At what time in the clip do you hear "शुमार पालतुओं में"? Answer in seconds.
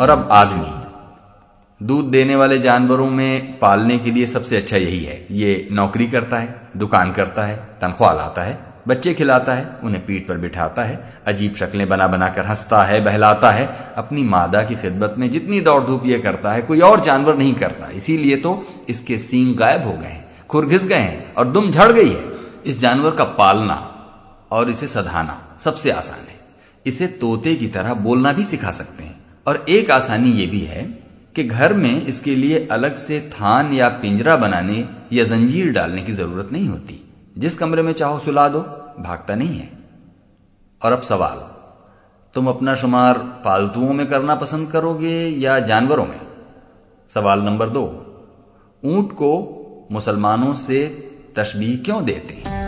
42.74-44.06